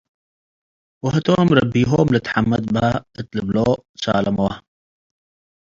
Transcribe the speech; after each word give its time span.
ወህቶም፤ 1.03 1.47
“ረቢዉ 1.57 1.89
ልትሐመድ”ፖ 2.13 2.75
እት 3.19 3.27
ልብሎ 3.35 3.57
ትሳለመዎ። 3.93 4.47